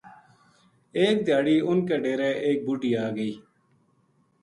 ایک 0.99 1.15
دھیاڑی 1.25 1.55
اُن 1.65 1.77
کے 1.87 1.95
ڈیرے 2.03 2.31
ایک 2.45 2.57
بُڈھی 2.65 2.91
آ 3.05 3.07
گئی 3.15 3.33